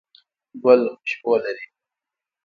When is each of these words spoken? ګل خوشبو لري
ګل 0.63 0.81
خوشبو 0.97 1.33
لري 1.43 1.65